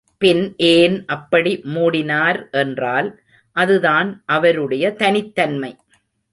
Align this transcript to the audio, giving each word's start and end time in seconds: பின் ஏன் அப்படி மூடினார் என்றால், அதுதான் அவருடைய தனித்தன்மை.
பின் 0.17 0.55
ஏன் 0.57 1.05
அப்படி 1.05 1.61
மூடினார் 1.75 2.49
என்றால், 2.51 3.21
அதுதான் 3.55 4.23
அவருடைய 4.25 4.91
தனித்தன்மை. 4.91 5.75